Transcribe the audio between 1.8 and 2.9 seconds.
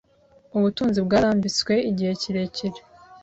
igihe kirekire.